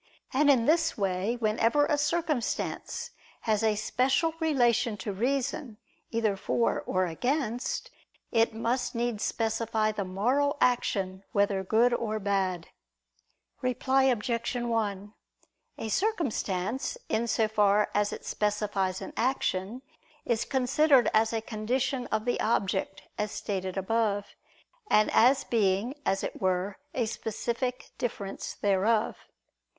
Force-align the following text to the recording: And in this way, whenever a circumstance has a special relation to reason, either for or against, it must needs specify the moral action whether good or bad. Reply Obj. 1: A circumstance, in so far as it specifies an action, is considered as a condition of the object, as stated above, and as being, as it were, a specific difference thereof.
And 0.33 0.49
in 0.49 0.65
this 0.65 0.97
way, 0.97 1.35
whenever 1.35 1.85
a 1.85 1.95
circumstance 1.95 3.11
has 3.41 3.61
a 3.61 3.75
special 3.75 4.33
relation 4.39 4.97
to 4.97 5.13
reason, 5.13 5.77
either 6.09 6.35
for 6.35 6.81
or 6.87 7.05
against, 7.05 7.91
it 8.31 8.51
must 8.51 8.95
needs 8.95 9.23
specify 9.23 9.91
the 9.91 10.03
moral 10.03 10.57
action 10.59 11.23
whether 11.33 11.63
good 11.63 11.93
or 11.93 12.17
bad. 12.19 12.69
Reply 13.61 14.05
Obj. 14.05 14.55
1: 14.55 15.13
A 15.77 15.89
circumstance, 15.89 16.97
in 17.07 17.27
so 17.27 17.47
far 17.47 17.91
as 17.93 18.11
it 18.11 18.25
specifies 18.25 19.01
an 19.01 19.13
action, 19.15 19.83
is 20.25 20.45
considered 20.45 21.11
as 21.13 21.31
a 21.31 21.41
condition 21.41 22.07
of 22.07 22.25
the 22.25 22.39
object, 22.41 23.03
as 23.19 23.31
stated 23.31 23.77
above, 23.77 24.25
and 24.89 25.11
as 25.13 25.43
being, 25.43 25.93
as 26.07 26.23
it 26.23 26.41
were, 26.41 26.77
a 26.95 27.05
specific 27.05 27.91
difference 27.99 28.55
thereof. 28.55 29.15